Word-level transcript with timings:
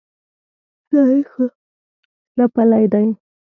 تاریخ 0.89 1.29
ورباندې 1.39 2.45
تپلی 2.53 2.85
دی. 2.93 3.07